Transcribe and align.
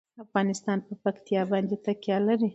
افغانستان 0.25 0.77
په 0.87 0.93
پکتیکا 1.03 1.43
باندې 1.51 1.75
تکیه 1.85 2.17
لري. 2.27 2.49